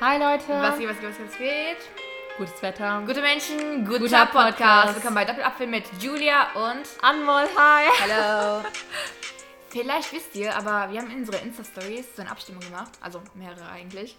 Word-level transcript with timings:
Hi 0.00 0.16
Leute. 0.18 0.48
Was 0.48 0.78
geht, 0.78 0.88
was 0.88 0.98
geht, 0.98 1.10
was 1.10 1.18
geht, 1.18 1.28
was 1.28 1.38
geht? 1.38 1.76
Gutes 2.38 2.62
Wetter. 2.62 3.02
Gute 3.06 3.20
Menschen, 3.20 3.84
guter, 3.84 3.98
Guter 3.98 4.26
Podcast. 4.26 4.56
Podcast. 4.56 4.94
Willkommen 4.94 5.14
bei 5.14 5.24
Doppelapfel 5.26 5.66
mit 5.66 5.84
Julia 6.00 6.46
und 6.54 6.86
Anmol, 7.02 7.44
hi. 7.54 7.86
Hallo. 8.00 8.64
Vielleicht 9.68 10.10
wisst 10.12 10.34
ihr, 10.36 10.56
aber 10.56 10.90
wir 10.90 11.00
haben 11.02 11.10
in 11.10 11.18
unsere 11.18 11.36
Insta-Stories 11.38 12.16
so 12.16 12.22
eine 12.22 12.30
Abstimmung 12.30 12.62
gemacht, 12.62 12.92
also 13.02 13.20
mehrere 13.34 13.68
eigentlich, 13.70 14.16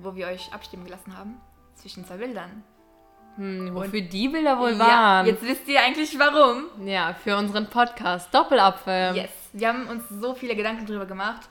wo 0.00 0.14
wir 0.14 0.28
euch 0.28 0.52
abstimmen 0.52 0.84
gelassen 0.84 1.18
haben 1.18 1.40
zwischen 1.74 2.06
zwei 2.06 2.16
Bildern. 2.16 2.62
Hm, 3.34 3.74
wofür 3.74 4.02
die 4.02 4.28
Bilder 4.28 4.60
wohl 4.60 4.72
Ja, 4.72 4.78
waren? 4.78 5.26
jetzt 5.26 5.42
wisst 5.42 5.66
ihr 5.66 5.80
eigentlich 5.82 6.16
warum. 6.20 6.66
Ja, 6.86 7.14
für 7.14 7.36
unseren 7.36 7.68
Podcast 7.68 8.32
Doppelapfel. 8.32 9.16
Yes. 9.16 9.30
Wir 9.52 9.68
haben 9.68 9.88
uns 9.88 10.04
so 10.08 10.34
viele 10.34 10.54
Gedanken 10.54 10.86
drüber 10.86 11.06
gemacht 11.06 11.48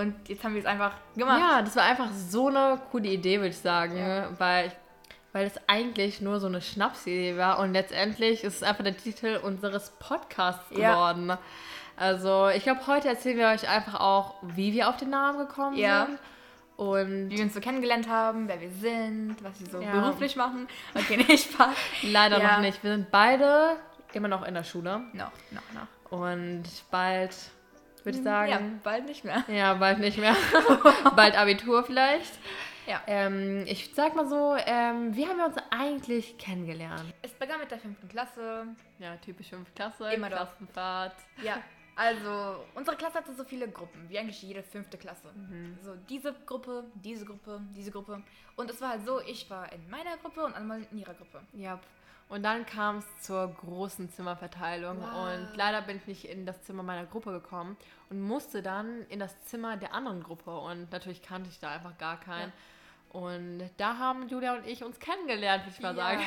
und 0.00 0.28
jetzt 0.28 0.42
haben 0.44 0.54
wir 0.54 0.60
es 0.60 0.66
einfach 0.66 0.92
gemacht. 1.16 1.40
Ja, 1.40 1.62
das 1.62 1.76
war 1.76 1.84
einfach 1.84 2.08
so 2.12 2.48
eine 2.48 2.80
coole 2.90 3.08
Idee, 3.08 3.36
würde 3.38 3.48
ich 3.50 3.58
sagen, 3.58 3.96
weil 4.38 4.72
weil 5.32 5.46
es 5.46 5.54
eigentlich 5.68 6.20
nur 6.20 6.40
so 6.40 6.48
eine 6.48 6.60
Schnapsidee 6.60 7.36
war 7.36 7.60
und 7.60 7.72
letztendlich 7.72 8.42
ist 8.42 8.56
es 8.56 8.62
einfach 8.64 8.82
der 8.82 8.96
Titel 8.96 9.38
unseres 9.44 9.90
Podcasts 10.00 10.64
Ja. 10.76 10.90
geworden. 10.94 11.32
Also, 11.96 12.48
ich 12.48 12.64
glaube, 12.64 12.84
heute 12.88 13.06
erzählen 13.08 13.38
wir 13.38 13.46
euch 13.48 13.68
einfach 13.68 14.00
auch, 14.00 14.34
wie 14.42 14.72
wir 14.72 14.88
auf 14.88 14.96
den 14.96 15.10
Namen 15.10 15.38
gekommen 15.38 15.76
Ja. 15.76 16.06
sind. 16.06 16.18
Und 16.76 17.30
Wie 17.30 17.36
wir 17.36 17.44
uns 17.44 17.54
so 17.54 17.60
kennengelernt 17.60 18.08
haben, 18.08 18.48
wer 18.48 18.60
wir 18.60 18.70
sind, 18.70 19.36
was 19.42 19.60
wir 19.60 19.66
so 19.68 19.80
Ja. 19.80 20.00
beruflich 20.00 20.34
machen. 20.34 20.66
Okay, 20.96 21.18
nicht 21.18 21.50
Spaß. 21.52 21.76
leider 22.02 22.38
Ja. 22.40 22.52
noch 22.56 22.60
nicht. 22.62 22.82
Wir 22.82 22.92
sind 22.96 23.10
beide 23.12 23.76
immer 24.14 24.26
noch 24.28 24.44
in 24.44 24.54
der 24.54 24.64
Schule. 24.64 25.02
Noch, 25.12 25.30
noch, 25.52 25.62
noch. 25.74 26.18
Und 26.18 26.64
bald, 26.90 27.36
würde 28.04 28.18
ich 28.18 28.24
sagen, 28.24 28.50
Ja, 28.50 28.60
bald 28.82 29.06
nicht 29.06 29.24
mehr. 29.24 29.44
Ja, 29.48 29.74
bald 29.74 29.98
nicht 29.98 30.18
mehr. 30.18 30.36
bald 31.16 31.36
Abitur 31.36 31.84
vielleicht. 31.84 32.32
Ja. 32.86 33.00
Ähm, 33.06 33.64
ich 33.66 33.92
sag 33.94 34.16
mal 34.16 34.26
so, 34.26 34.56
ähm, 34.66 35.14
wie 35.14 35.26
haben 35.26 35.36
wir 35.36 35.46
uns 35.46 35.56
eigentlich 35.70 36.38
kennengelernt? 36.38 37.04
Es 37.22 37.32
begann 37.32 37.60
mit 37.60 37.70
der 37.70 37.78
fünften 37.78 38.08
Klasse. 38.08 38.66
Ja, 38.98 39.16
typisch 39.16 39.50
5 39.50 39.74
Klasse, 39.74 40.12
Immer. 40.12 40.28
Klassenfahrt. 40.28 41.14
Ja, 41.42 41.58
also 42.00 42.64
unsere 42.74 42.96
Klasse 42.96 43.18
hatte 43.18 43.34
so 43.34 43.44
viele 43.44 43.68
Gruppen, 43.68 44.08
wie 44.08 44.18
eigentlich 44.18 44.40
jede 44.42 44.62
fünfte 44.62 44.96
Klasse. 44.96 45.28
So 45.82 45.94
diese 46.08 46.32
Gruppe, 46.46 46.84
diese 46.94 47.26
Gruppe, 47.26 47.60
diese 47.76 47.90
Gruppe. 47.90 48.22
Und 48.56 48.70
es 48.70 48.80
war 48.80 48.88
halt 48.90 49.04
so, 49.04 49.20
ich 49.20 49.50
war 49.50 49.70
in 49.70 49.88
meiner 49.90 50.16
Gruppe 50.16 50.46
und 50.46 50.54
einmal 50.54 50.80
in 50.90 50.98
ihrer 50.98 51.12
Gruppe. 51.12 51.42
Ja. 51.52 51.78
Und 52.30 52.42
dann 52.42 52.64
kam 52.64 52.98
es 52.98 53.06
zur 53.20 53.48
großen 53.48 54.08
Zimmerverteilung 54.08 54.98
Wow. 55.02 55.34
und 55.34 55.56
leider 55.56 55.82
bin 55.82 55.98
ich 55.98 56.06
nicht 56.06 56.24
in 56.24 56.46
das 56.46 56.62
Zimmer 56.62 56.82
meiner 56.82 57.04
Gruppe 57.04 57.32
gekommen 57.32 57.76
und 58.08 58.22
musste 58.22 58.62
dann 58.62 59.02
in 59.08 59.18
das 59.18 59.38
Zimmer 59.44 59.76
der 59.76 59.92
anderen 59.92 60.22
Gruppe 60.22 60.56
und 60.56 60.90
natürlich 60.92 61.20
kannte 61.22 61.50
ich 61.50 61.58
da 61.58 61.70
einfach 61.72 61.98
gar 61.98 62.18
keinen. 62.18 62.50
Und 63.10 63.68
da 63.76 63.98
haben 63.98 64.26
Julia 64.28 64.54
und 64.54 64.66
ich 64.66 64.82
uns 64.84 64.98
kennengelernt, 65.00 65.64
würde 65.64 65.74
ich 65.76 65.82
mal 65.82 65.94
sagen. 65.96 66.22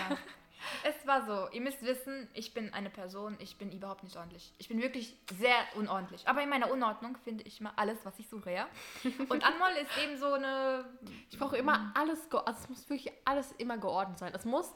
Es 0.83 1.08
war 1.08 1.25
so, 1.25 1.50
ihr 1.52 1.61
müsst 1.61 1.81
wissen, 1.81 2.30
ich 2.33 2.53
bin 2.53 2.73
eine 2.73 2.89
Person, 2.89 3.36
ich 3.39 3.58
bin 3.58 3.72
überhaupt 3.72 4.03
nicht 4.03 4.16
ordentlich. 4.17 4.53
Ich 4.58 4.67
bin 4.67 4.81
wirklich 4.81 5.17
sehr 5.38 5.55
unordentlich. 5.75 6.28
Aber 6.28 6.42
in 6.42 6.50
meiner 6.50 6.72
Unordnung 6.72 7.17
finde 7.17 7.44
ich 7.44 7.61
mal 7.61 7.73
alles, 7.75 7.97
was 8.03 8.17
ich 8.20 8.28
suche, 8.28 8.52
ja? 8.52 8.67
Und 9.03 9.44
Anmol 9.45 9.72
ist 9.81 9.92
eben 10.03 10.17
so 10.17 10.33
eine... 10.33 10.86
Ich 11.30 11.38
brauche 11.38 11.58
immer 11.58 11.92
alles, 11.95 12.28
also 12.31 12.61
es 12.61 12.70
muss 12.70 12.89
wirklich 12.89 13.14
alles 13.25 13.52
immer 13.53 13.78
geordnet 13.78 14.20
sein. 14.20 14.33
Es 14.33 14.45
muss, 14.45 14.73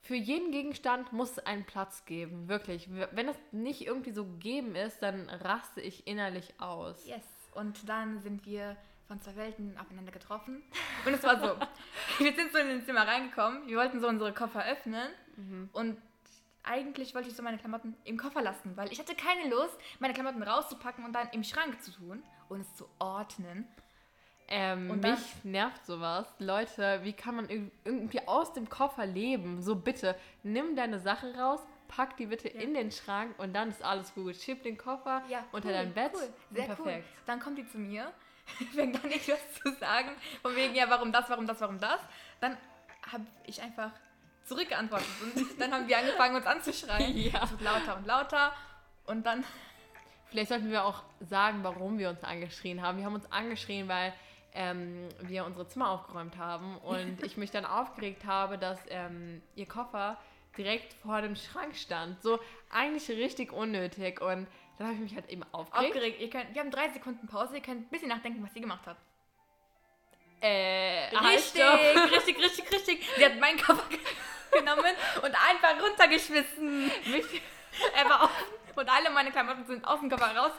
für 0.00 0.16
jeden 0.16 0.50
Gegenstand 0.50 1.12
muss 1.12 1.32
es 1.32 1.38
einen 1.40 1.64
Platz 1.64 2.04
geben, 2.04 2.48
wirklich. 2.48 2.88
Wenn 2.90 3.26
das 3.26 3.38
nicht 3.52 3.86
irgendwie 3.86 4.12
so 4.12 4.24
gegeben 4.24 4.74
ist, 4.74 5.02
dann 5.02 5.28
raste 5.28 5.80
ich 5.80 6.06
innerlich 6.06 6.54
aus. 6.58 7.06
Yes. 7.06 7.24
Und 7.54 7.88
dann 7.88 8.20
sind 8.20 8.46
wir 8.46 8.76
von 9.10 9.20
zwei 9.20 9.34
Welten 9.34 9.76
aufeinander 9.76 10.12
getroffen. 10.12 10.62
Und 11.04 11.12
es 11.14 11.22
war 11.24 11.40
so, 11.40 11.56
wir 12.24 12.32
sind 12.32 12.52
so 12.52 12.58
in 12.58 12.68
den 12.68 12.84
Zimmer 12.86 13.08
reingekommen, 13.08 13.66
wir 13.66 13.76
wollten 13.76 13.98
so 14.00 14.06
unsere 14.06 14.32
Koffer 14.32 14.64
öffnen 14.64 15.08
und 15.72 16.00
eigentlich 16.62 17.12
wollte 17.14 17.28
ich 17.28 17.34
so 17.34 17.42
meine 17.42 17.58
Klamotten 17.58 17.96
im 18.04 18.16
Koffer 18.18 18.40
lassen, 18.40 18.76
weil 18.76 18.92
ich 18.92 19.00
hatte 19.00 19.16
keine 19.16 19.48
Lust, 19.50 19.76
meine 19.98 20.14
Klamotten 20.14 20.42
rauszupacken 20.44 21.04
und 21.04 21.12
dann 21.12 21.28
im 21.32 21.42
Schrank 21.42 21.82
zu 21.82 21.90
tun 21.90 22.22
und 22.48 22.60
es 22.60 22.72
zu 22.76 22.86
ordnen. 23.00 23.66
Ähm, 24.46 24.90
Und 24.90 25.02
mich 25.02 25.18
nervt 25.44 25.84
sowas. 25.86 26.26
Leute, 26.38 27.00
wie 27.02 27.12
kann 27.14 27.34
man 27.36 27.46
irg- 27.48 27.70
irgendwie 27.84 28.20
aus 28.28 28.52
dem 28.52 28.68
Koffer 28.68 29.06
leben? 29.06 29.60
So 29.62 29.74
bitte, 29.74 30.14
nimm 30.44 30.76
deine 30.76 31.00
Sachen 31.00 31.34
raus, 31.34 31.60
pack 31.88 32.16
die 32.16 32.26
bitte 32.26 32.48
in 32.48 32.74
den 32.74 32.90
Schrank 32.92 33.36
und 33.38 33.54
dann 33.54 33.70
ist 33.70 33.82
alles 33.82 34.12
gut. 34.14 34.36
Schieb 34.36 34.62
den 34.62 34.76
Koffer 34.76 35.22
unter 35.52 35.68
cool, 35.68 35.74
dein 35.74 35.94
Bett. 35.94 36.12
Cool. 36.14 36.28
Sehr 36.52 36.64
perfekt. 36.66 36.86
cool. 36.86 37.04
Dann 37.26 37.40
kommt 37.40 37.58
die 37.58 37.66
zu 37.66 37.78
mir, 37.78 38.12
fängt 38.74 39.02
dann 39.02 39.10
etwas 39.10 39.38
zu 39.62 39.72
sagen, 39.74 40.10
von 40.42 40.54
wegen, 40.54 40.74
ja, 40.74 40.88
warum 40.88 41.12
das, 41.12 41.28
warum 41.28 41.46
das, 41.46 41.60
warum 41.60 41.78
das. 41.78 42.00
Dann 42.40 42.56
habe 43.10 43.26
ich 43.46 43.60
einfach 43.60 43.90
zurückgeantwortet 44.44 45.08
und 45.22 45.46
dann 45.60 45.72
haben 45.72 45.88
wir 45.88 45.98
angefangen, 45.98 46.36
uns 46.36 46.46
anzuschreien. 46.46 47.16
Ja. 47.16 47.44
Es 47.44 47.50
wird 47.52 47.62
lauter 47.62 47.96
und 47.96 48.06
lauter 48.06 48.52
und 49.06 49.24
dann, 49.24 49.44
Vielleicht 50.30 50.48
sollten 50.48 50.70
wir 50.70 50.84
auch 50.84 51.02
sagen, 51.20 51.58
warum 51.62 51.98
wir 51.98 52.08
uns 52.08 52.22
angeschrien 52.22 52.82
haben. 52.82 52.98
Wir 52.98 53.04
haben 53.04 53.14
uns 53.14 53.30
angeschrien, 53.32 53.88
weil 53.88 54.12
ähm, 54.54 55.08
wir 55.22 55.44
unsere 55.44 55.66
Zimmer 55.66 55.90
aufgeräumt 55.90 56.36
haben 56.36 56.78
und 56.78 57.22
ich 57.24 57.36
mich 57.36 57.50
dann 57.50 57.64
aufgeregt 57.64 58.24
habe, 58.24 58.56
dass 58.56 58.78
ähm, 58.88 59.42
ihr 59.56 59.66
Koffer 59.66 60.16
direkt 60.56 60.92
vor 60.94 61.20
dem 61.20 61.34
Schrank 61.34 61.74
stand. 61.74 62.22
So 62.22 62.38
eigentlich 62.70 63.08
richtig 63.08 63.52
unnötig. 63.52 64.20
Und 64.20 64.46
dann 64.80 64.88
habe 64.88 64.96
ich 64.96 65.02
mich 65.02 65.14
halt 65.14 65.28
eben 65.28 65.42
aufgeregt. 65.52 65.88
aufgeregt. 65.94 66.20
Ihr 66.20 66.30
könnt, 66.30 66.54
wir 66.54 66.60
haben 66.62 66.70
drei 66.70 66.88
Sekunden 66.88 67.26
Pause, 67.26 67.56
ihr 67.56 67.60
könnt 67.62 67.82
ein 67.82 67.88
bisschen 67.90 68.08
nachdenken, 68.08 68.42
was 68.42 68.52
sie 68.54 68.60
gemacht 68.62 68.86
hat. 68.86 68.96
Äh, 70.40 71.14
Richtig, 71.14 71.62
halt, 71.62 72.10
richtig, 72.12 72.38
richtig, 72.38 72.72
richtig. 72.72 73.08
Sie 73.16 73.24
hat 73.24 73.38
meinen 73.38 73.60
Koffer 73.60 73.86
ge- 73.90 73.98
genommen 74.58 74.94
und 75.22 75.34
einfach 75.34 75.82
runtergeschmissen. 75.82 76.90
Er 77.94 78.04
war 78.08 78.24
offen 78.24 78.46
und 78.76 78.88
alle 78.88 79.10
meine 79.10 79.30
Klamotten 79.30 79.66
sind 79.66 79.84
aus 79.84 80.00
dem 80.00 80.08
Koffer 80.08 80.34
raus. 80.34 80.52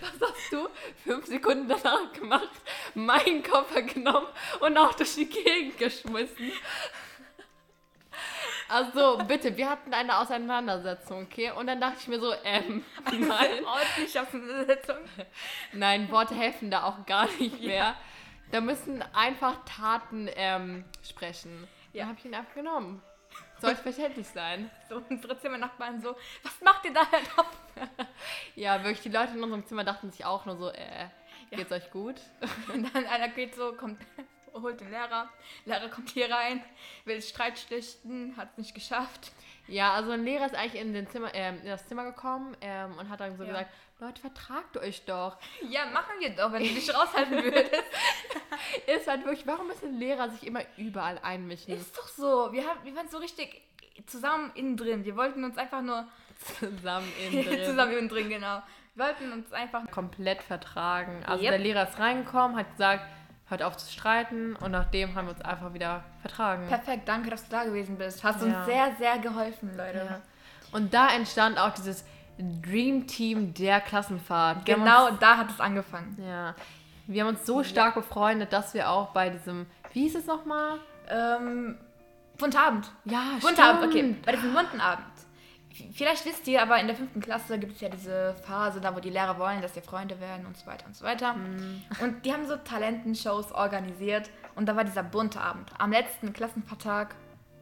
Was 0.00 0.30
hast 0.30 0.52
du 0.52 0.68
fünf 1.04 1.26
Sekunden 1.26 1.68
danach 1.68 2.12
gemacht? 2.14 2.48
Meinen 2.94 3.42
Koffer 3.42 3.82
genommen 3.82 4.28
und 4.60 4.78
auch 4.78 4.94
durch 4.94 5.16
die 5.16 5.28
Gegend 5.28 5.76
geschmissen. 5.76 6.52
Also 8.74 9.18
bitte, 9.28 9.56
wir 9.56 9.70
hatten 9.70 9.94
eine 9.94 10.18
Auseinandersetzung, 10.18 11.22
okay? 11.22 11.52
Und 11.52 11.68
dann 11.68 11.80
dachte 11.80 11.98
ich 12.00 12.08
mir 12.08 12.18
so, 12.18 12.32
ähm, 12.44 12.84
nein, 13.06 13.64
Ordentlich 13.64 14.18
Auseinandersetzung. 14.18 14.96
nein, 15.72 16.10
Worte 16.10 16.34
helfen 16.34 16.72
da 16.72 16.82
auch 16.82 17.06
gar 17.06 17.26
nicht 17.38 17.62
mehr. 17.62 17.94
Da 18.50 18.60
müssen 18.60 19.00
einfach 19.14 19.58
Taten 19.64 20.28
ähm, 20.34 20.84
sprechen. 21.08 21.68
Ja, 21.92 22.00
Ja. 22.02 22.06
habe 22.08 22.18
ich 22.18 22.24
ihn 22.24 22.34
einfach 22.34 22.54
genommen. 22.54 23.00
Sollte 23.60 23.80
verständlich 23.82 24.26
sein. 24.26 24.68
So, 24.88 25.00
unsere 25.08 25.38
Zimmernachbarn 25.38 26.02
so, 26.02 26.16
was 26.42 26.60
macht 26.60 26.84
ihr 26.84 26.92
da 26.92 27.04
drauf? 27.04 27.46
Ja, 28.56 28.78
wirklich, 28.82 29.02
die 29.02 29.08
Leute 29.08 29.34
in 29.34 29.42
unserem 29.42 29.64
Zimmer 29.66 29.84
dachten 29.84 30.10
sich 30.10 30.24
auch 30.24 30.46
nur 30.46 30.56
so, 30.56 30.70
äh, 30.70 31.06
geht's 31.50 31.70
euch 31.72 31.90
gut? 31.90 32.16
Und 32.72 32.92
dann 32.94 33.06
einer 33.06 33.28
geht 33.28 33.54
so, 33.54 33.72
kommt, 33.72 34.00
holt 34.54 34.80
den 34.80 34.90
Lehrer. 34.90 35.28
Lehrer 35.64 35.88
kommt 35.88 36.10
hier 36.10 36.30
rein, 36.30 36.62
will 37.04 37.20
Streit 37.22 37.58
schlichten, 37.58 38.36
hat 38.36 38.48
es 38.52 38.58
nicht 38.58 38.74
geschafft. 38.74 39.32
Ja, 39.66 39.94
also 39.94 40.10
ein 40.10 40.24
Lehrer 40.24 40.46
ist 40.46 40.54
eigentlich 40.54 40.80
in, 40.80 40.92
den 40.92 41.06
Zimmer, 41.08 41.34
ähm, 41.34 41.58
in 41.62 41.66
das 41.66 41.86
Zimmer 41.88 42.04
gekommen 42.04 42.56
ähm, 42.60 42.96
und 42.98 43.08
hat 43.08 43.20
dann 43.20 43.36
so 43.36 43.44
Ja. 43.44 43.50
gesagt, 43.50 43.70
Leute, 44.00 44.20
vertragt 44.20 44.76
euch 44.76 45.04
doch. 45.06 45.36
Ja, 45.70 45.86
machen 45.86 46.12
wir 46.18 46.30
doch, 46.30 46.52
wenn 46.52 46.62
du 46.62 46.68
dich 46.68 46.92
raushalten 46.92 47.42
würdest. 47.42 47.70
Ist 48.86 49.06
halt 49.08 49.24
wirklich, 49.24 49.46
warum 49.46 49.68
müssen 49.68 49.98
Lehrer 49.98 50.28
sich 50.30 50.46
immer 50.46 50.60
überall 50.76 51.18
einmischen? 51.22 51.74
Ist 51.74 51.96
doch 51.96 52.08
so. 52.08 52.52
Wir, 52.52 52.66
haben, 52.66 52.80
wir 52.84 52.94
waren 52.96 53.08
so 53.08 53.18
richtig 53.18 53.62
zusammen 54.06 54.50
innen 54.54 54.76
drin. 54.76 55.04
Wir 55.04 55.16
wollten 55.16 55.44
uns 55.44 55.56
einfach 55.56 55.80
nur 55.80 56.06
zusammen 56.58 57.10
in 57.30 57.42
drin. 57.44 57.64
zusammen 57.64 57.92
innen 57.92 58.08
drin, 58.08 58.28
genau. 58.28 58.62
Wir 58.96 59.06
wollten 59.06 59.32
uns 59.32 59.52
einfach 59.52 59.88
komplett 59.90 60.42
vertragen. 60.42 61.22
Also 61.24 61.42
Yep. 61.42 61.50
der 61.52 61.58
Lehrer 61.60 61.88
ist 61.88 61.98
reingekommen, 61.98 62.56
hat 62.56 62.70
gesagt, 62.72 63.04
hört 63.46 63.62
auf 63.62 63.76
zu 63.76 63.92
streiten 63.92 64.56
und 64.56 64.70
nachdem 64.70 65.14
haben 65.14 65.26
wir 65.26 65.32
uns 65.34 65.42
einfach 65.42 65.74
wieder 65.74 66.02
vertragen. 66.22 66.66
perfekt. 66.66 67.08
Danke, 67.08 67.30
dass 67.30 67.44
du 67.44 67.50
da 67.50 67.64
gewesen 67.64 67.96
bist. 67.98 68.24
Hast 68.24 68.40
Ja. 68.42 68.46
uns 68.46 68.66
sehr, 68.66 68.92
sehr 68.98 69.18
geholfen, 69.18 69.76
Leute. 69.76 69.98
Ja. 69.98 70.20
Und 70.72 70.92
da 70.94 71.08
entstand 71.14 71.58
auch 71.58 71.70
dieses 71.70 72.04
Dream 72.38 73.06
Team 73.06 73.54
der 73.54 73.80
Klassenfahrt. 73.80 74.66
Wir 74.66 74.74
Genau, 74.76 75.08
Uns, 75.08 75.18
da 75.20 75.36
hat 75.36 75.50
es 75.50 75.60
angefangen. 75.60 76.16
ja. 76.20 76.54
Wir 77.06 77.22
haben 77.22 77.28
uns 77.36 77.44
so 77.44 77.62
stark 77.62 77.94
befreundet, 77.96 78.50
dass 78.52 78.72
wir 78.72 78.88
auch 78.88 79.08
bei 79.10 79.28
diesem, 79.28 79.66
wie 79.92 80.04
hieß 80.04 80.14
es 80.14 80.26
nochmal? 80.26 80.78
Ähm, 81.10 81.76
Buntabend. 82.38 82.90
Ja, 83.04 83.24
Buntabend, 83.42 83.84
okay. 83.84 83.98
stimmt. 83.98 84.24
Bei 84.26 84.32
diesem 84.32 84.54
bunten 84.54 84.80
Abend. 84.80 85.04
Vielleicht 85.92 86.24
wisst 86.24 86.46
ihr, 86.46 86.62
aber 86.62 86.78
in 86.78 86.86
der 86.86 86.96
fünften 86.96 87.20
Klasse 87.20 87.58
gibt 87.58 87.74
es 87.74 87.80
ja 87.80 87.88
diese 87.88 88.34
Phase, 88.46 88.80
da 88.80 88.94
wo 88.94 89.00
die 89.00 89.10
Lehrer 89.10 89.38
wollen, 89.38 89.60
dass 89.60 89.74
wir 89.74 89.82
Freunde 89.82 90.20
werden 90.20 90.46
und 90.46 90.56
so 90.56 90.66
weiter 90.66 90.86
und 90.86 90.94
so 90.96 91.04
weiter. 91.04 91.34
Mhm. 91.34 91.82
Und 92.00 92.24
die 92.24 92.32
haben 92.32 92.46
so 92.46 92.56
Talentenshows 92.56 93.52
organisiert 93.52 94.30
und 94.54 94.66
da 94.66 94.76
war 94.76 94.84
dieser 94.84 95.02
bunte 95.02 95.40
Abend. 95.40 95.70
Am 95.78 95.90
letzten 95.90 96.32
Klassenvertag 96.32 97.14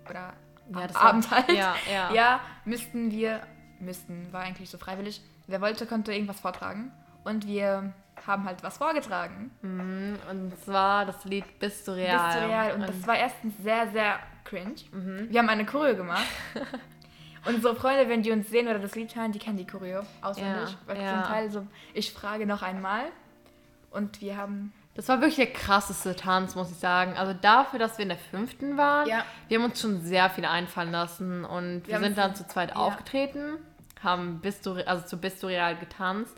oder 0.08 0.34
Ja, 0.70 0.80
am 0.94 0.96
Abend 0.96 1.30
halt. 1.30 1.48
ja, 1.52 1.74
ja. 1.90 2.12
ja, 2.12 2.40
müssten 2.64 3.10
wir, 3.10 3.40
müssten, 3.80 4.32
war 4.32 4.42
eigentlich 4.42 4.68
so 4.70 4.78
freiwillig. 4.78 5.22
Wer 5.46 5.60
wollte, 5.60 5.86
konnte 5.86 6.12
irgendwas 6.12 6.40
vortragen. 6.40 6.92
Und 7.24 7.46
wir 7.46 7.92
haben 8.26 8.44
halt 8.44 8.62
was 8.62 8.78
vorgetragen. 8.78 9.50
Mhm, 9.62 10.18
Und 10.30 10.58
zwar 10.64 11.06
das 11.06 11.24
Lied 11.24 11.58
Bist 11.58 11.86
du 11.88 11.92
real. 11.92 12.26
Bist 12.26 12.40
du 12.42 12.46
real. 12.48 12.72
Und 12.74 12.82
das 12.88 13.06
war 13.06 13.16
erstens 13.16 13.54
sehr, 13.62 13.88
sehr 13.90 14.18
cringe. 14.44 14.74
Wir 14.92 15.40
haben 15.40 15.48
eine 15.48 15.64
Choreo 15.64 15.96
gemacht. 15.96 16.26
Unsere 17.44 17.74
Freunde, 17.74 18.08
wenn 18.08 18.22
die 18.22 18.30
uns 18.30 18.48
sehen 18.50 18.68
oder 18.68 18.78
das 18.78 18.94
Lied 18.94 19.14
hören, 19.16 19.32
die 19.32 19.38
kennen 19.38 19.56
die 19.56 19.66
Choreo 19.66 20.02
auswendig. 20.20 20.70
Ja, 20.70 20.76
Weil 20.86 21.02
ja. 21.02 21.14
zum 21.14 21.22
Teil 21.32 21.50
so, 21.50 21.66
ich 21.94 22.12
frage 22.12 22.46
noch 22.46 22.62
einmal. 22.62 23.04
Und 23.90 24.20
wir 24.20 24.36
haben. 24.36 24.72
Das 24.94 25.08
war 25.08 25.20
wirklich 25.20 25.36
der 25.36 25.52
krasseste 25.52 26.14
Tanz, 26.14 26.54
muss 26.54 26.70
ich 26.70 26.76
sagen. 26.76 27.16
Also 27.16 27.32
dafür, 27.32 27.78
dass 27.78 27.98
wir 27.98 28.02
in 28.04 28.10
der 28.10 28.18
fünften 28.18 28.76
waren, 28.76 29.08
Ja. 29.08 29.24
wir 29.48 29.58
haben 29.58 29.64
uns 29.64 29.80
schon 29.80 30.00
sehr 30.02 30.28
viel 30.30 30.44
einfallen 30.44 30.92
lassen 30.92 31.44
und 31.44 31.86
wir, 31.86 31.94
haben 31.96 32.04
sind 32.04 32.18
dann 32.18 32.34
zu 32.34 32.46
zweit 32.46 32.70
ja. 32.70 32.76
aufgetreten, 32.76 33.56
haben 34.02 34.40
Bist 34.40 34.64
du, 34.66 34.72
Re- 34.72 34.86
also 34.86 35.06
zu 35.06 35.16
Bist 35.18 35.42
du 35.42 35.46
real 35.46 35.76
getanzt 35.76 36.36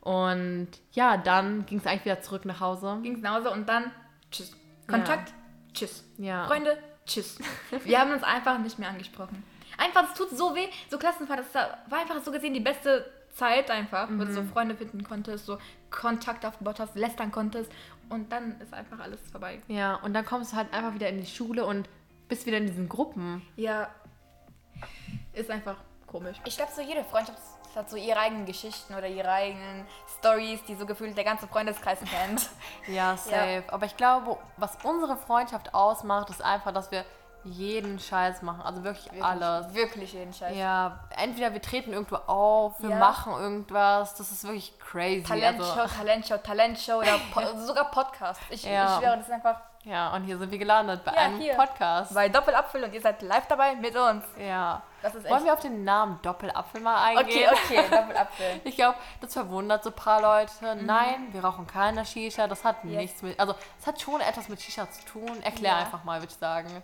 und 0.00 0.68
ja, 0.92 1.16
dann 1.16 1.66
ging 1.66 1.78
es 1.78 1.86
eigentlich 1.86 2.04
wieder 2.04 2.20
zurück 2.22 2.44
nach 2.44 2.60
Hause. 2.60 2.98
Ging 3.02 3.20
nach 3.20 3.36
Hause 3.38 3.50
und 3.50 3.68
dann 3.68 3.90
tschüss. 4.30 4.56
Kontakt, 4.86 5.32
tschüss. 5.74 6.04
Ja. 6.16 6.46
Freunde, 6.46 6.78
tschüss. 7.06 7.38
Wir 7.84 7.98
haben 8.00 8.12
uns 8.12 8.22
einfach 8.22 8.58
nicht 8.58 8.78
mehr 8.78 8.88
angesprochen. 8.88 9.42
Einfach, 9.78 10.04
es 10.10 10.14
tut 10.18 10.30
so 10.30 10.54
weh. 10.54 10.68
So 10.90 10.98
Klassenfahrt, 10.98 11.40
das 11.40 11.54
war 11.54 11.98
einfach 11.98 12.22
so 12.22 12.30
gesehen 12.30 12.54
die 12.54 12.60
beste 12.60 13.10
Zeit 13.34 13.70
einfach, 13.70 14.08
wo 14.10 14.24
du 14.24 14.32
so 14.32 14.42
Freunde 14.44 14.74
finden 14.74 15.04
konntest, 15.04 15.46
so 15.46 15.58
Kontakt 15.90 16.44
aufgebaut 16.46 16.80
hast, 16.80 16.96
lästern 16.96 17.30
konntest 17.30 17.70
und 18.08 18.32
dann 18.32 18.58
ist 18.60 18.72
einfach 18.72 18.98
alles 18.98 19.20
vorbei. 19.30 19.60
Ja, 19.68 19.96
und 19.96 20.14
dann 20.14 20.24
kommst 20.24 20.52
du 20.52 20.56
halt 20.56 20.72
einfach 20.72 20.94
wieder 20.94 21.08
in 21.08 21.18
die 21.18 21.26
Schule 21.26 21.66
und 21.66 21.88
bist 22.28 22.46
wieder 22.46 22.56
in 22.56 22.66
diesen 22.66 22.88
Gruppen. 22.88 23.42
Ja, 23.56 23.88
ist 25.34 25.50
einfach 25.50 25.76
komisch. 26.06 26.38
Ich 26.44 26.56
glaube, 26.56 26.72
so 26.74 26.80
jede 26.80 27.04
Freundschaft 27.04 27.38
hat 27.74 27.90
so 27.90 27.96
ihre 27.96 28.18
eigenen 28.18 28.46
Geschichten 28.46 28.94
oder 28.94 29.06
ihre 29.06 29.30
eigenen 29.30 29.86
Stories, 30.18 30.62
die 30.64 30.74
so 30.74 30.86
gefühlt 30.86 31.14
der 31.16 31.24
ganze 31.24 31.46
Freundeskreis 31.46 31.98
kennt. 32.00 32.48
Ja, 32.88 33.16
safe. 33.16 33.64
Aber 33.68 33.84
ich 33.84 33.96
glaube, 33.96 34.38
was 34.56 34.78
unsere 34.82 35.16
Freundschaft 35.16 35.74
ausmacht, 35.74 36.30
ist 36.30 36.42
einfach, 36.42 36.72
dass 36.72 36.90
wir 36.90 37.04
jeden 37.46 37.98
Scheiß 37.98 38.42
machen. 38.42 38.60
Also 38.62 38.82
wirklich, 38.84 39.22
alles. 39.22 39.72
Wirklich 39.74 40.12
jeden 40.12 40.32
Scheiß. 40.32 40.56
Ja, 40.56 41.00
entweder 41.16 41.52
wir 41.52 41.62
treten 41.62 41.92
irgendwo 41.92 42.16
auf, 42.16 42.80
wir 42.82 42.90
Ja. 42.90 42.96
machen 42.98 43.32
irgendwas. 43.34 44.14
Das 44.16 44.30
ist 44.32 44.44
wirklich 44.44 44.78
crazy. 44.78 45.22
Talentshow, 45.22 45.80
Also, 45.80 45.94
Talentshow, 45.96 46.36
Talentshow 46.38 46.94
oder 46.98 47.18
po 47.32 47.40
sogar 47.58 47.90
Podcast. 47.90 48.40
Ich, 48.50 48.64
Ja. 48.64 48.94
ich 48.98 49.04
schwöre, 49.04 49.16
das 49.18 49.26
ist 49.26 49.32
einfach 49.32 49.56
ja, 49.84 50.12
und 50.16 50.24
hier 50.24 50.36
sind 50.36 50.50
wir 50.50 50.58
gelandet 50.58 51.04
bei 51.04 51.12
Ja, 51.12 51.18
einem 51.18 51.38
hier. 51.38 51.54
Podcast. 51.54 52.12
bei 52.12 52.28
Doppelapfel 52.28 52.82
und 52.82 52.92
ihr 52.92 53.00
seid 53.00 53.22
live 53.22 53.46
dabei 53.46 53.76
mit 53.76 53.94
uns. 53.96 54.24
ja. 54.36 54.82
Das 55.00 55.14
ist 55.14 55.22
Wollen 55.26 55.34
echt. 55.36 55.44
wir 55.44 55.52
auf 55.52 55.60
den 55.60 55.84
Namen 55.84 56.18
Doppelapfel 56.22 56.80
mal 56.80 57.04
eingehen? 57.04 57.48
Okay, 57.52 57.76
okay, 57.78 57.88
Doppelapfel. 57.96 58.60
Ich 58.64 58.74
glaube, 58.74 58.98
das 59.20 59.32
verwundert 59.34 59.84
so 59.84 59.90
ein 59.90 59.94
paar 59.94 60.20
Leute. 60.20 60.74
Mhm. 60.74 60.86
Nein, 60.86 61.28
wir 61.30 61.44
rauchen 61.44 61.68
keine 61.68 62.04
Shisha. 62.04 62.48
Das 62.48 62.64
hat 62.64 62.84
nichts 62.84 63.22
mit. 63.22 63.38
Also, 63.38 63.54
es 63.80 63.86
hat 63.86 64.00
schon 64.00 64.20
etwas 64.20 64.48
mit 64.48 64.60
Shisha 64.60 64.90
zu 64.90 65.04
tun. 65.04 65.40
Erklär 65.44 65.76
einfach 65.76 66.02
mal, 66.02 66.18
würde 66.20 66.32
ich 66.32 66.38
sagen. 66.38 66.82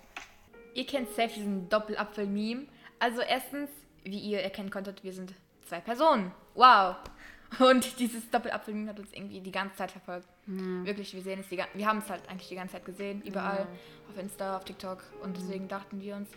Ihr 0.74 0.86
kennt 0.86 1.08
safe 1.10 1.34
diesen 1.34 1.69
Doppelapfel-Meme. 1.69 2.66
Also 2.98 3.20
erstens, 3.20 3.70
wie 4.04 4.19
ihr 4.19 4.40
erkennen 4.40 4.70
konntet, 4.70 5.02
wir 5.04 5.12
sind 5.12 5.34
zwei 5.66 5.80
Personen. 5.80 6.32
Wow. 6.54 6.96
Und 7.58 7.98
dieses 7.98 8.30
Doppelapfel-Meme 8.30 8.90
hat 8.90 8.98
uns 8.98 9.12
irgendwie 9.12 9.40
die 9.40 9.52
ganze 9.52 9.76
Zeit 9.76 9.90
verfolgt. 9.90 10.26
Wirklich, 10.46 11.14
wir 11.14 11.22
sehen 11.22 11.40
es 11.40 11.48
die 11.48 11.62
wir 11.74 11.86
haben 11.86 11.98
es 11.98 12.10
halt 12.10 12.28
eigentlich 12.28 12.48
die 12.48 12.54
ganze 12.54 12.74
Zeit 12.74 12.84
gesehen, 12.84 13.22
überall, 13.22 13.66
auf 14.10 14.19
Insta, 14.19 14.56
auf 14.56 14.64
TikTok. 14.64 15.02
Und 15.22 15.36
deswegen 15.36 15.69
dachten 15.69 16.00
wir 16.00 16.16
uns, 16.16 16.28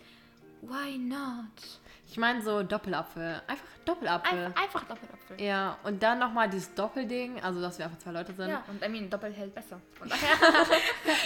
why 0.61 0.97
not? 0.97 1.79
Ich 2.07 2.17
meine 2.17 2.41
so 2.41 2.63
Doppelapfel. 2.63 3.41
Einfach 3.47 3.65
Doppelapfel. 3.85 4.45
Einfach, 4.45 4.61
einfach 4.61 4.83
Doppelapfel. 4.83 5.41
Ja, 5.41 5.77
und 5.83 6.03
dann 6.03 6.19
nochmal 6.19 6.49
dieses 6.49 6.73
Doppelding, 6.75 7.41
also 7.41 7.61
dass 7.61 7.77
wir 7.77 7.85
einfach 7.85 7.97
zwei 7.99 8.11
Leute 8.11 8.33
sind. 8.33 8.49
Ja, 8.49 8.63
und 8.67 8.83
I 8.83 8.89
mean, 8.89 9.09
Doppel 9.09 9.33
hält 9.33 9.55
besser. 9.55 9.81
Von 9.93 10.09
daher. 10.09 10.29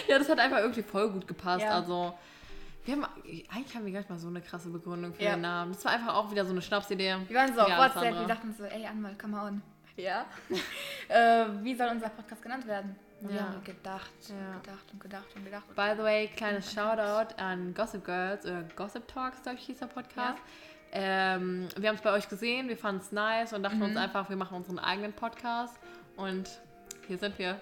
Ja, 0.07 0.19
das 0.19 0.29
hat 0.29 0.39
einfach 0.39 0.59
irgendwie 0.59 0.83
voll 0.83 1.09
gut 1.09 1.27
gepasst. 1.27 1.63
Ja. 1.63 1.75
Also, 1.75 2.13
wir 2.89 2.95
haben, 3.03 3.05
eigentlich 3.53 3.75
haben 3.75 3.85
wir 3.85 3.91
gar 3.93 3.99
nicht 3.99 4.09
mal 4.09 4.17
so 4.19 4.27
eine 4.27 4.41
krasse 4.41 4.69
Begründung 4.69 5.13
für 5.13 5.23
Ja. 5.23 5.31
den 5.35 5.41
Namen. 5.41 5.73
Das 5.73 5.85
war 5.85 5.91
einfach 5.91 6.15
auch 6.15 6.31
wieder 6.31 6.43
so 6.45 6.51
eine 6.51 6.61
Schnapsidee. 6.61 7.15
Wir 7.27 7.37
waren 7.37 7.53
so 7.53 7.61
auf 7.61 7.69
Ja, 7.69 7.77
WhatsApp, 7.77 8.13
wir 8.15 8.27
dachten 8.27 8.53
so, 8.57 8.63
ey 8.65 8.85
Anwalt, 8.85 9.19
come 9.19 9.39
on. 9.39 9.61
Ja. 9.95 10.25
äh, 11.09 11.45
wie 11.61 11.75
soll 11.75 11.89
unser 11.89 12.09
Podcast 12.09 12.41
genannt 12.41 12.65
werden? 12.67 12.95
Und 13.21 13.29
Wir 13.29 13.35
Ja. 13.37 13.43
haben 13.49 13.63
gedacht, 13.63 14.09
Ja. 14.29 14.59
gedacht 14.59 14.85
und 14.93 14.99
gedacht 15.01 15.25
und 15.35 15.45
gedacht. 15.45 15.63
Und 15.67 15.75
By 15.75 15.91
the 15.97 16.03
way, 16.03 16.27
kleines 16.35 16.71
Shoutout 16.73 17.35
an 17.37 17.73
Gossip 17.73 18.03
Girls 18.05 18.45
oder 18.45 18.63
Gossip 18.75 19.07
Talks, 19.07 19.41
glaube 19.43 19.57
ich, 19.59 19.65
hieß 19.65 19.79
der 19.79 19.87
Podcast. 19.87 20.41
Ähm, 20.91 21.67
wir 21.77 21.89
haben 21.89 21.95
es 21.97 22.01
bei 22.01 22.11
euch 22.13 22.27
gesehen, 22.27 22.67
wir 22.69 22.77
fanden 22.77 23.01
es 23.01 23.11
nice 23.11 23.53
und 23.53 23.61
dachten 23.61 23.81
uns 23.81 23.95
einfach, 23.97 24.29
wir 24.29 24.37
machen 24.37 24.55
unseren 24.57 24.79
eigenen 24.79 25.13
Podcast. 25.13 25.77
Und 26.15 26.49
hier 27.07 27.17
sind 27.19 27.37
wir. 27.37 27.59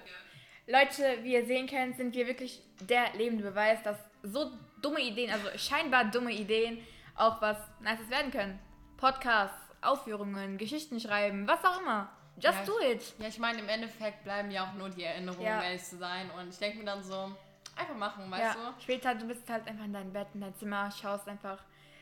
Leute, 0.67 1.17
wie 1.23 1.33
ihr 1.33 1.45
sehen 1.45 1.67
könnt, 1.67 1.97
sind 1.97 2.13
wir 2.15 2.27
wirklich 2.27 2.61
der 2.81 3.13
lebende 3.17 3.43
Beweis, 3.43 3.81
dass 3.83 3.97
so 4.23 4.51
dumme 4.81 5.01
Ideen, 5.01 5.31
also 5.31 5.47
scheinbar 5.57 6.05
dumme 6.05 6.31
Ideen, 6.33 6.85
auch 7.15 7.41
was 7.41 7.57
Nices 7.79 8.09
werden 8.09 8.31
können. 8.31 8.59
Podcasts, 8.97 9.57
Aufführungen, 9.81 10.57
Geschichten 10.57 10.99
schreiben, 10.99 11.47
was 11.47 11.63
auch 11.63 11.81
immer. 11.81 12.09
Just 12.39 12.59
Ja. 12.59 12.65
do 12.65 12.79
it. 12.79 13.13
Ja, 13.19 13.27
ich 13.27 13.39
meine, 13.39 13.59
im 13.59 13.69
Endeffekt 13.69 14.23
bleiben 14.23 14.51
ja 14.51 14.65
auch 14.65 14.73
nur 14.73 14.89
die 14.89 15.03
Erinnerungen, 15.03 15.43
Ja. 15.45 15.57
um 15.57 15.63
ehrlich 15.63 15.83
zu 15.83 15.97
sein. 15.97 16.29
Und 16.31 16.49
ich 16.49 16.57
denke 16.57 16.79
mir 16.79 16.85
dann 16.85 17.03
so, 17.03 17.31
einfach 17.75 17.95
machen, 17.95 18.29
weißt 18.29 18.55
Ja. 18.57 18.71
du? 18.71 18.81
Später, 18.81 19.15
du 19.15 19.25
bist 19.27 19.49
halt 19.49 19.67
einfach 19.67 19.85
in 19.85 19.93
deinem 19.93 20.13
Bett, 20.13 20.27
in 20.33 20.41
deinem 20.41 20.55
Zimmer, 20.55 20.91
schaust 20.91 21.27
einfach 21.27 21.59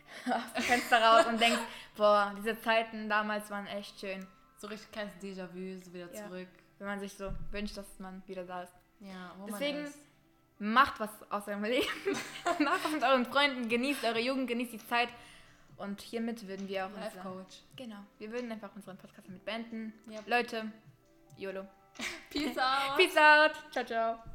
aus 0.25 0.53
dem 0.53 0.63
Fenster 0.63 1.01
raus 1.01 1.25
und 1.25 1.39
denkst, 1.39 1.61
boah, 1.95 2.33
diese 2.37 2.59
Zeiten 2.61 3.09
damals 3.09 3.49
waren 3.49 3.65
echt 3.67 3.99
schön. 3.99 4.25
So 4.57 4.67
richtig 4.67 4.91
kleines 4.91 5.13
Déjà-vu, 5.21 5.79
so 5.83 5.93
wieder 5.93 6.13
Ja. 6.13 6.27
zurück. 6.27 6.47
Wenn 6.79 6.87
man 6.87 6.99
sich 6.99 7.13
so 7.13 7.31
wünscht, 7.51 7.77
dass 7.77 7.99
man 7.99 8.21
wieder 8.27 8.43
da 8.43 8.63
ist. 8.63 8.73
Ja, 8.99 9.33
wo 9.37 9.47
Deswegen 9.47 9.77
man 9.79 9.87
ist. 9.87 9.99
Macht 10.59 10.99
was 10.99 11.09
aus 11.29 11.47
eurem 11.47 11.63
Leben. 11.63 11.87
macht 12.59 12.83
was 12.85 12.91
mit 12.91 13.03
euren 13.03 13.25
Freunden, 13.25 13.69
genießt 13.69 14.03
eure 14.03 14.19
Jugend, 14.19 14.47
genießt 14.47 14.73
die 14.73 14.87
Zeit. 14.87 15.09
Und 15.77 16.01
hiermit 16.01 16.47
würden 16.47 16.67
wir 16.67 16.85
auch 16.85 16.91
Life 16.91 17.17
unseren, 17.17 17.37
Coach. 17.37 17.57
genau, 17.75 17.99
wir 18.17 18.31
würden 18.31 18.51
einfach 18.51 18.73
unseren 18.75 18.97
Podcast 18.97 19.27
mit 19.27 19.43
beenden. 19.43 19.93
Yep. 20.09 20.27
Leute, 20.27 20.71
YOLO. 21.37 21.65
Peace 22.29 22.57
out. 22.57 22.95
Peace 22.97 23.17
out. 23.17 23.51
Ciao, 23.71 23.85
ciao. 23.85 24.34